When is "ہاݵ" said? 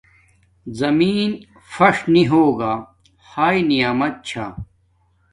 3.29-3.57